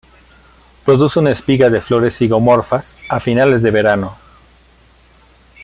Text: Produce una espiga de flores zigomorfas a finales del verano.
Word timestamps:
Produce 0.83 1.19
una 1.19 1.29
espiga 1.29 1.69
de 1.69 1.79
flores 1.79 2.17
zigomorfas 2.17 2.97
a 3.07 3.19
finales 3.19 3.61
del 3.61 3.71
verano. 3.73 4.17